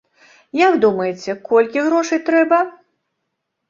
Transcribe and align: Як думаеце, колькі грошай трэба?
Як 0.61 0.73
думаеце, 0.85 1.37
колькі 1.53 1.87
грошай 1.91 2.19
трэба? 2.35 2.65